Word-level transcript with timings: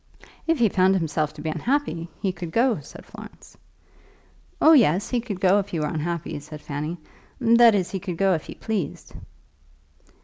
"If 0.47 0.57
he 0.57 0.67
found 0.67 0.95
himself 0.95 1.31
to 1.35 1.43
be 1.43 1.51
unhappy, 1.51 2.09
he 2.19 2.31
could 2.31 2.49
go," 2.51 2.79
said 2.79 3.05
Florence. 3.05 3.55
"Oh, 4.59 4.71
yes; 4.73 5.11
he 5.11 5.21
could 5.21 5.39
go 5.39 5.59
if 5.59 5.69
he 5.69 5.79
were 5.79 5.85
unhappy," 5.85 6.39
said 6.39 6.61
Fanny. 6.61 6.97
"That 7.39 7.75
is, 7.75 7.91
he 7.91 7.99
could 7.99 8.17
go 8.17 8.33
if 8.33 8.45
he 8.45 8.55
pleased." 8.55 9.13